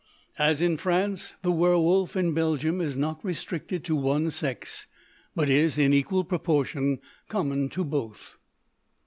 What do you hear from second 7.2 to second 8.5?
common to both.